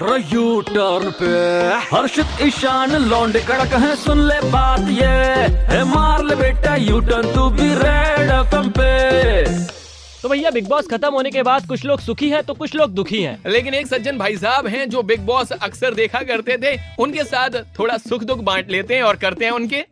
U 0.00 0.60
turn 0.60 1.10
पे। 1.10 1.26
हर्षित 1.86 2.40
ईशान 2.42 2.90
लौंडे 3.02 3.40
कड़क 3.40 3.72
है 3.74 3.94
सुन 3.96 4.18
ले 4.20 4.40
बात 4.50 4.88
ये। 4.90 5.06
है 5.70 5.82
मार 5.84 6.24
ले 6.24 6.34
बेटा 6.36 6.74
यू 6.76 7.00
टर्न 7.00 7.32
तू 7.34 7.48
भी 7.50 7.68
रेड 7.74 8.30
एफएम 8.30 8.68
पे। 8.70 8.90
तो 10.22 10.28
भैया 10.28 10.50
बिग 10.50 10.68
बॉस 10.68 10.88
खत्म 10.88 11.12
होने 11.12 11.30
के 11.30 11.42
बाद 11.42 11.66
कुछ 11.66 11.84
लोग 11.84 12.00
सुखी 12.00 12.28
हैं 12.30 12.42
तो 12.42 12.54
कुछ 12.54 12.74
लोग 12.74 12.90
दुखी 12.90 13.22
हैं। 13.22 13.38
लेकिन 13.46 13.74
एक 13.74 13.86
सज्जन 13.86 14.18
भाई 14.18 14.36
साहब 14.36 14.66
हैं 14.66 14.88
जो 14.90 15.02
बिग 15.02 15.20
बॉस 15.26 15.52
अक्सर 15.52 15.94
देखा 15.94 16.20
करते 16.22 16.58
थे 16.58 16.76
उनके 17.02 17.24
साथ 17.24 17.62
थोड़ा 17.78 17.96
सुख 17.98 18.24
दुख 18.24 18.38
बांट 18.44 18.70
लेते 18.70 18.94
हैं 18.94 19.02
और 19.02 19.16
करते 19.16 19.44
हैं 19.44 19.52
उनके। 19.52 19.84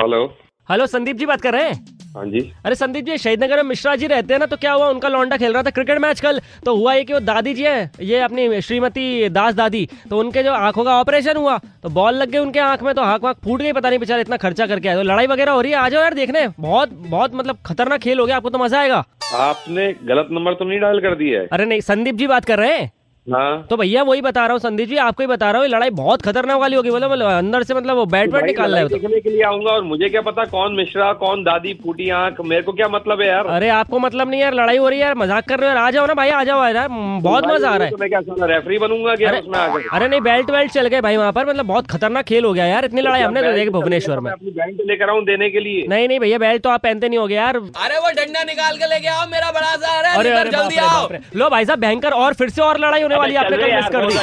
हेलो 0.00 0.24
हेलो 0.68 0.86
संदीप 0.86 1.16
जी 1.16 1.26
बात 1.26 1.40
कर 1.40 1.52
रहे 1.52 1.68
हैं? 1.68 1.95
हाँ 2.16 2.24
जी। 2.26 2.40
अरे 2.64 2.74
संदीप 2.74 3.04
जी 3.04 3.16
शहीद 3.18 3.42
नगर 3.44 3.56
में 3.56 3.68
मिश्रा 3.68 3.94
जी 3.96 4.06
रहते 4.06 4.34
हैं 4.34 4.38
ना 4.40 4.46
तो 4.46 4.56
क्या 4.56 4.72
हुआ? 4.72 4.88
उनका 4.88 5.08
लौंडा 5.08 5.36
खेल 5.36 5.52
रहा 5.52 5.62
था 5.62 5.70
क्रिकेट 5.70 5.98
मैच 5.98 6.20
कल। 6.20 6.40
तो 6.64 6.74
हुआ 6.76 6.94
ये 6.94 7.04
कि 7.04 7.12
वो 7.12 7.20
दादी 7.20 7.54
जी 7.54 7.62
है 7.62 7.90
ये 8.02 8.20
अपनी 8.20 8.60
श्रीमती 8.60 9.28
दास 9.28 9.54
दादी 9.54 9.88
तो 10.10 10.18
उनके 10.18 10.42
जो 10.42 10.52
आँखों 10.52 10.84
का 10.84 10.98
ऑपरेशन 11.00 11.36
हुआ 11.36 11.58
तो 11.82 11.88
बॉल 11.90 12.14
लग 12.14 12.30
गई 12.30 12.38
उनके 12.38 12.58
आँख 12.60 12.82
में 12.82 12.94
तो 12.94 13.02
आँख 13.02 13.24
वाँख 13.24 13.36
फूट 13.44 13.62
गई 13.62 13.72
पता 13.72 13.88
नहीं 13.88 13.98
बेचारा 13.98 14.20
इतना 14.20 14.36
खर्चा 14.38 14.66
करके 14.66 14.88
आए 14.88 14.94
तो 14.94 15.02
लड़ाई 15.02 15.26
वगैरह 15.26 15.52
हो 15.52 15.60
रही 15.60 15.72
है? 15.72 15.78
आ 15.78 15.88
जाओ 15.88 16.02
यार 16.02 16.14
देखने। 16.14 16.46
बहुत 16.60 16.92
बहुत 17.08 17.34
मतलब 17.34 17.58
खतरनाक 17.66 18.00
खेल 18.00 18.18
हो 18.18 18.26
गया 18.26 18.36
आपको 18.36 18.50
तो 18.50 18.58
मज़ा 18.58 18.80
आएगा। 18.80 19.04
आपने 19.34 19.92
गलत 20.04 20.28
नंबर 20.32 20.54
तो 20.54 20.64
नहीं 20.64 20.80
डायल 20.80 21.00
कर 21.00 21.14
दिया 21.14 21.40
है? 21.40 21.48
अरे 21.52 21.64
नहीं 21.64 21.80
संदीप 21.82 22.14
जी 22.14 22.26
बात 22.26 22.44
कर 22.44 22.58
रहे 22.58 22.76
हैं? 22.76 22.90
हाँ। 23.26 23.66
तो 23.70 23.76
भैया 23.76 24.02
वही 24.02 24.20
बता 24.22 24.42
रहा 24.42 24.52
हूँ 24.52 24.60
संदीप 24.60 24.88
जी 24.88 24.96
आपको 25.04 25.22
ही 25.22 25.26
बता 25.26 25.50
रहा 25.50 25.62
हूँ 25.62 25.68
लड़ाई 25.68 25.90
बहुत 25.92 26.22
खतरनाक 26.22 26.60
वाली 26.60 26.76
होगी 26.76 26.90
मतलब 26.90 27.10
मतलब 27.12 27.26
अंदर 27.28 27.62
से 27.62 27.74
मतलब 27.74 27.96
वो 27.96 28.04
बैट 28.06 28.30
बैट 28.30 28.44
निकाल 28.44 28.74
रहे 28.74 28.82
तो। 28.82 28.88
देखने 28.88 29.20
के 29.20 29.30
लिए 29.30 29.42
आऊँगा 29.44 29.70
और 29.70 29.82
मुझे 29.84 30.08
क्या 30.08 30.20
पता 30.22 30.44
कौन 30.46 30.74
मिश्रा 30.76 31.12
कौन 31.22 31.42
दादी 31.44 31.72
फूटी 31.82 32.08
आँख 32.18 32.40
मेरे 32.44 32.62
को 32.62 32.72
क्या 32.72 32.88
मतलब 32.88 33.20
है 33.20 33.28
यार? 33.28 33.46
अरे 33.56 33.68
आपको 33.70 33.98
मतलब 33.98 34.30
नहीं 34.30 34.40
यार 34.40 34.54
लड़ाई 34.54 34.76
हो 34.76 34.88
रही 34.88 34.98
है 34.98 35.04
यार 35.04 35.14
मज़ाक 35.16 35.48
कर 35.48 35.58
रहे 35.58 35.68
हो 35.68 35.74
यार 35.74 35.84
आ 35.84 35.90
जाओ 35.90 36.06
ना 36.06 36.14
भाई 36.14 36.30
आ 36.30 36.42
जाओ 36.44 36.64
यार 36.66 36.88
बहुत 36.88 37.46
मज़ा 37.46 37.70
आ 37.70 37.76
रहा 37.76 37.90
तो 37.90 37.96
मैं 38.00 38.08
क्या 38.08 38.46
रेफरी 38.46 38.78
बनूँगा 38.78 39.14
क्या 39.16 39.30
है 39.30 39.40
उसमें 39.40 39.58
अरे 39.58 40.08
नहीं 40.08 40.20
बेल्ट 40.22 40.50
वेल्ट 40.50 40.72
चल 40.72 40.86
गए 40.86 41.00
भाई 41.00 41.16
वहाँ 41.16 41.32
पर 41.32 41.46
मतलब 41.46 41.66
बहुत 41.66 41.86
खतरनाक 41.90 42.24
खेल 42.24 42.44
हो 42.44 42.52
गया 42.52 42.66
यार 42.66 42.84
इतनी 42.84 43.02
लड़ाई 43.02 43.22
हमने 43.22 43.42
तो 43.42 43.52
देखी 43.52 43.70
भुवनेश्वर 43.70 44.16
में। 44.16 44.24
मैं 44.24 44.32
अपनी 44.32 44.50
बैंड 44.52 44.80
लेकर 44.86 45.10
आऊँ 45.10 45.24
देने 45.24 45.50
के 45.50 45.60
लिए। 45.60 45.84
नहीं 45.88 46.08
नहीं 46.08 46.20
भैया 46.20 46.38
बेल्ट 46.38 46.62
तो 46.62 46.70
आप 46.70 46.82
पहनते 46.82 47.08
नहीं 47.08 47.18
हो 47.18 47.26
गए 47.26 47.34
यार। 47.34 47.56
अरे 47.56 47.98
वो 47.98 48.10
डंडा 48.16 48.42
निकाल 48.44 48.76
के 48.76 48.88
लेके 48.88 49.08
आओ 49.08 49.26
मेरा 49.30 49.50
बड़ा 49.52 49.74
सा 49.76 50.14
अरे 50.14 50.30
जल्दी 50.50 50.76
आओ। 50.84 51.08
लो 51.36 51.50
भाई 51.50 51.64
साहब 51.64 51.80
भयंकर 51.80 52.12
और 52.14 52.34
फिर 52.34 52.50
से 52.50 52.62
और 52.62 52.80
लड़ाई 52.80 53.02
होने 53.02 53.15
वाली 53.18 53.34
आपने 53.34 53.56
कल 53.56 53.74
मिस 53.74 53.88
कर 53.88 54.06
दी। 54.06 54.14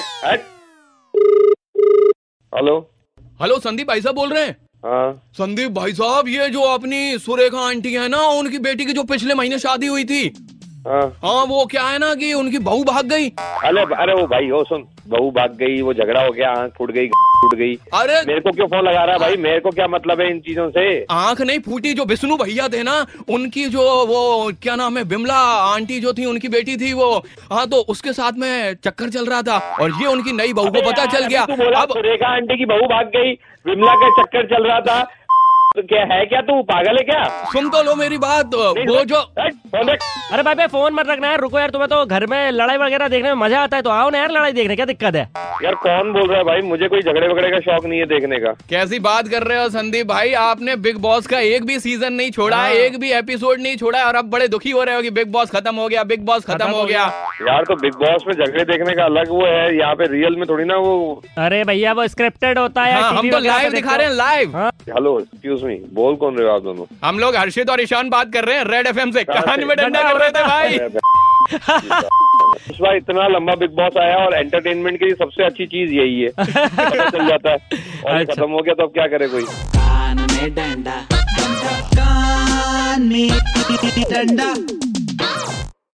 हेलो। 2.54 2.78
हेलो 3.42 3.58
संदीप 3.60 3.88
भाई 3.88 4.02
साहब 4.02 4.16
बोल 4.16 4.34
रहे 4.34 4.44
हैं? 4.46 4.56
हाँ। 4.86 5.14
संदीप 5.34 5.72
भाई 5.72 5.94
साहब 5.94 6.28
ये 6.28 6.48
जो 6.50 6.62
अपनी 6.64 7.18
सुरेखा 7.20 7.60
आंटी 7.60 7.94
है 7.94 8.08
ना 8.08 8.22
उनकी 8.40 8.60
बेटी 8.60 8.86
की 8.86 8.94
जो 8.94 9.04
पिछले 9.04 9.34
महीने 9.34 9.60
शादी 9.60 9.88
हुई 9.88 10.04
थी। 10.06 10.24
हाँ। 10.88 11.02
हाँ 11.24 11.46
वो 11.46 11.66
क्या 11.66 11.84
है 11.84 11.98
ना 12.00 12.14
कि 12.16 12.34
उनकी 12.34 12.60
बहू 12.60 12.84
भाग 12.84 13.06
गई? 13.06 13.30
अरे 13.30 13.82
अरे 13.96 14.14
वो 14.14 14.26
भाई 14.28 14.50
हो 14.50 14.64
सुन। 14.64 14.84
बहू 15.08 15.32
भाग 15.32 15.56
गई 15.58 15.82
वो 15.82 15.94
झगड़ा 15.94 16.26
हो 16.26 16.32
गया 16.32 16.52
आँख 16.52 16.74
फूट 16.78 16.92
गई। 16.92 17.10
टूट 17.44 17.56
गई। 17.56 17.74
अरे! 17.94 18.22
मेरे 18.28 18.40
को 18.40 18.52
क्यों 18.52 18.68
फ़ोन 18.68 18.86
लगा 18.86 19.04
रहा 19.04 19.14
है 19.14 19.20
भाई? 19.20 19.36
मेरे 19.44 19.60
को 19.60 19.70
क्या 19.72 19.88
मतलब 19.88 20.22
है 20.22 20.30
इन 20.32 20.40
चीज़ों 20.40 20.70
से? 20.70 20.86
आँख 21.12 21.42
नहीं 21.42 21.60
फूटी 21.60 21.94
जो 21.94 22.06
विष्णु 22.06 22.38
भैया 22.38 22.68
थे 22.68 22.84
ना 22.84 22.96
उनकी 23.30 23.66
जो 23.70 23.84
वो 24.06 24.52
क्या 24.62 24.76
नाम 24.76 24.98
है 24.98 25.04
बिमला 25.06 25.40
आंटी 25.64 26.00
जो 26.00 26.14
थी 26.14 26.26
उनकी 26.26 26.48
बेटी 26.50 26.78
थी 26.78 26.94
वो। 26.94 27.10
हाँ 27.52 27.66
तो 27.70 27.78
उसके 27.90 28.14
साथ 28.14 28.38
में 28.38 28.76
चक्कर 28.84 29.10
चल 29.10 29.26
रहा 29.26 29.42
था 29.42 29.58
और 29.82 29.92
ये 30.02 30.08
उनकी 30.08 30.32
नई 30.34 30.54
बहू 30.54 30.72
को 30.72 30.82
पता 30.82 31.06
चल 31.06 31.28
गया। 31.28 31.46
रेखा 31.50 31.82
अब 31.82 31.94
रेखा 32.06 32.34
आंटी 32.36 32.58
की 32.58 32.66
बहू 32.66 32.88
भाग 32.88 33.12
गई 33.16 33.34
बिमला 33.66 33.94
का 33.96 34.10
चक्कर 34.22 34.48
चल 34.48 34.64
रहा 34.64 34.80
था 34.82 35.02
तो 35.76 35.82
क्या 35.90 36.02
है 36.06 36.26
क्या 36.26 36.40
तू? 36.48 36.62
पागल 36.64 36.98
है 36.98 37.04
क्या? 37.04 37.22
सुन 37.52 37.70
तो 37.70 37.82
लो 37.84 37.94
मेरी 37.96 38.18
बात 38.18 38.54
वो 38.56 39.04
जो। 39.06 39.18
अरे 39.18 40.44
भाई 40.44 40.56
भाई 40.56 40.68
फ़ोन 40.68 40.94
मत 40.94 41.08
रखना 41.10 41.28
यार 41.28 41.40
रुको 41.42 41.60
यार 41.60 41.70
तुम्हें 41.70 41.88
तो 41.90 42.06
घर 42.06 42.26
में 42.26 42.52
लड़ाई 42.52 42.78
वगैरह 42.78 43.08
देखने 43.08 43.34
में 43.34 43.42
मज़ा 43.42 43.62
आता 43.62 43.78
है 43.78 43.84
तो 43.84 43.90
आओ 43.90 44.10
ना 44.10 44.18
यार 44.18 44.32
लड़ाई 44.32 44.52
देखने 44.54 44.76
क्या 44.76 44.86
दिक्कत 44.86 45.16
है? 45.16 45.22
यार 45.64 45.76
कौन 45.86 46.12
बोल 46.14 46.28
रहा 46.30 46.38
है 46.38 46.44
भाई? 46.44 46.62
मुझे 46.68 46.88
कोई 46.88 47.02
झगड़े 47.02 47.28
वगड़े 47.28 47.50
का 47.52 47.60
शौक 47.62 47.86
नहीं 47.86 48.00
है 48.00 48.06
देखने 48.06 48.40
का। 48.40 48.52
कैसी 48.70 49.00
बात 49.08 49.28
कर 49.28 49.44
रहे 49.44 49.62
हो 49.62 49.70
संदीप 49.70 50.08
भाई? 50.08 50.34
आपने 50.44 50.76
बिग 50.86 50.98
बॉस 51.08 51.28
का 51.28 51.40
एक 51.40 51.66
भी 51.66 51.80
सीज़न 51.80 52.14
नहीं 52.14 52.32
छोड़ा 52.32 52.58
है। 52.58 52.76
एक 52.76 53.00
भी 53.00 53.12
एपिसोड 53.14 53.62
नहीं 53.62 53.78
छोड़ा 53.78 54.00
है 54.00 54.06
और 54.06 54.16
अब 54.16 54.30
बड़े 54.32 54.48
दुखी 54.48 54.72
हो 54.72 54.84
रहे 54.84 54.96
हो 54.96 55.02
कि 55.02 55.10
बिग 55.18 55.32
बॉस 55.32 55.52
खत्म 55.52 55.76
हो 55.76 55.88
गया 55.88 56.04
बिग 56.14 56.26
बॉस 56.26 56.46
खत्म 56.46 56.70
हो 56.70 56.84
गया। 56.84 57.06
यार 57.50 57.64
तो 57.70 57.76
बिग 57.82 57.96
बॉस 58.06 58.28
में 58.28 58.34
झगड़े 58.36 58.64
देखने 58.66 58.96
का 58.96 59.06
अलग 59.06 59.32
वो 59.32 59.46
है 59.46 59.76
यहाँ 59.78 59.96
पे 59.96 60.12
रियल 60.12 60.36
में 60.36 60.46
थोड़ी 60.50 60.66
ना 60.66 60.78
वो 60.78 61.22
अरे 61.40 61.64
भैया 61.64 61.94
वो 61.94 62.08
स्क्रिप्टेड 62.08 62.60
होता 62.60 62.84
है 62.84 63.02
हाँ, 63.02 63.12
हम 63.14 63.30
तो 63.32 63.40
लाइव 63.40 63.72
दिखा 63.72 63.96
रहे 63.96 64.08
हैं 64.08 64.14
लाइव 64.16 64.56
हाँ। 64.58 64.72
हेलो 64.90 65.20
एक्सक्यूज 65.20 65.62
मी 65.64 65.76
बोल 65.94 66.16
कौन 66.16 66.36
रहे 66.38 66.48
हो 66.48 66.54
आप 66.56 66.62
दोनों? 66.64 66.86
हम 67.04 67.20
लोग 67.20 67.36
हर्षित 67.36 67.70
और 67.70 67.82
ईशान 67.82 68.10
बात 68.10 68.32
कर 68.34 68.46
रहे 68.46 68.58
हैं 68.58 68.66
रेड 68.66 68.88
एफएम 68.88 69.12
से। 69.12 69.24
कहान 69.24 69.42
कान 69.46 69.64
में 69.68 69.76
डंडा 69.78 70.02
कर 70.12 70.20
रहे 70.20 70.30
थे 70.30 70.44
भाई। 70.48 70.74
इस 72.72 72.78
बार 72.82 72.96
इतना 72.96 73.28
लंबा 73.28 73.56
बिग 73.62 73.72
बॉस 73.76 73.98
आया 74.02 74.16
और 74.26 74.34
एंटरटेनमेंट 74.36 75.00
के 75.00 75.06
लिए 75.06 75.16
सबसे 75.16 75.46
अच्छी 75.46 75.66
चीज़ 75.66 75.94
यही 75.94 76.22
है। 76.22 76.30
चल 76.30 77.28
जाता 77.28 77.50
है। 77.50 77.58
और 78.06 78.16
अच्छा। 78.20 78.34
खत्म 78.34 78.52
हो 78.52 78.62
गया 78.62 78.74
तो 78.74 78.84
अब 78.84 78.94
क्या 78.94 79.08
करे 79.08 79.28
कोई? 79.28 79.44
कान 79.44 80.18
में 80.32 80.54
डंडा 80.56 80.96
डंडा 81.12 81.80
कान 81.98 83.02
में 83.08 83.30
डंडा। 84.12 84.54